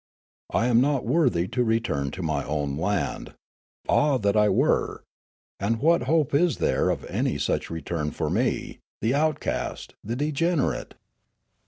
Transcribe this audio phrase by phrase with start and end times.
[0.51, 3.35] I am not worthy to return to my own land.
[3.87, 5.03] Ah, that I were!
[5.59, 10.57] And what hope is there of any such return for me, the outcast, the degen
[10.61, 10.93] erate